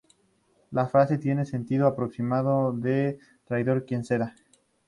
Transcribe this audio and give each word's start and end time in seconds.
La 0.71 0.87
frase 0.87 1.19
tiene 1.19 1.41
el 1.41 1.45
sentido 1.47 1.85
aproximado 1.85 2.71
de 2.73 3.19
"traidor 3.45 3.85
quien 3.85 4.03
ceda". 4.03 4.35